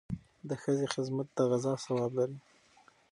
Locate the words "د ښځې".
0.49-0.85